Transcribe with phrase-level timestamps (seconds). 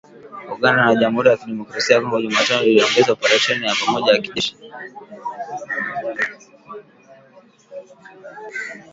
[0.53, 4.55] Uganda na Jamhuri ya Kidemokrasi ya Kongo Jumatano ziliongeza oparesheni ya pamoja ya kijeshi